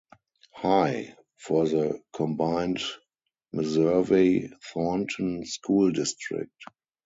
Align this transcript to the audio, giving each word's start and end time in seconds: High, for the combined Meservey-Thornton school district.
High, 0.55 1.13
for 1.37 1.67
the 1.67 2.01
combined 2.11 2.79
Meservey-Thornton 3.53 5.45
school 5.45 5.91
district. 5.91 6.63